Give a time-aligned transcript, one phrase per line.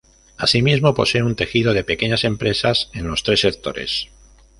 [0.35, 4.07] Asimismo, posee un tejido de pequeñas empresas en los tres sectores.